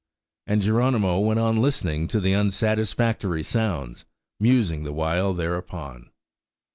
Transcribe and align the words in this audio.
And 0.47 0.63
Geronimo 0.63 1.19
went 1.19 1.39
on 1.39 1.57
listening 1.57 2.07
to 2.07 2.19
the 2.19 2.33
unsatisfactory 2.33 3.43
sounds, 3.43 4.03
musing 4.39 4.83
the 4.83 4.93
while 4.93 5.31
thereupon. 5.35 6.09